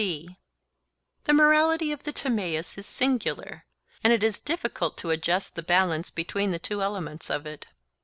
[0.01, 0.35] (c)
[1.25, 3.67] The morality of the Timaeus is singular,
[4.03, 7.67] and it is difficult to adjust the balance between the two elements of it.